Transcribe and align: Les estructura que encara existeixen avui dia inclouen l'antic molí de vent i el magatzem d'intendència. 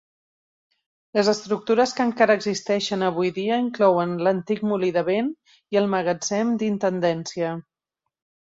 Les 1.17 1.27
estructura 1.33 1.83
que 1.99 2.05
encara 2.07 2.37
existeixen 2.41 3.07
avui 3.09 3.31
dia 3.37 3.59
inclouen 3.65 4.15
l'antic 4.29 4.65
molí 4.71 4.89
de 4.99 5.05
vent 5.11 5.31
i 5.77 5.81
el 5.83 5.93
magatzem 5.95 6.57
d'intendència. 6.65 7.55